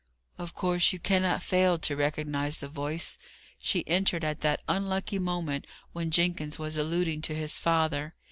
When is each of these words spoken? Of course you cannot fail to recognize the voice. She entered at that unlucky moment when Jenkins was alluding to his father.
Of 0.39 0.55
course 0.55 0.91
you 0.93 0.97
cannot 0.97 1.43
fail 1.43 1.77
to 1.77 1.95
recognize 1.95 2.57
the 2.57 2.67
voice. 2.67 3.19
She 3.59 3.87
entered 3.87 4.23
at 4.23 4.41
that 4.41 4.63
unlucky 4.67 5.19
moment 5.19 5.67
when 5.93 6.09
Jenkins 6.09 6.57
was 6.57 6.75
alluding 6.75 7.21
to 7.21 7.35
his 7.35 7.59
father. 7.59 8.15